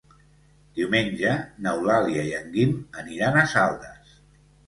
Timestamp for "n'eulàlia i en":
1.65-2.49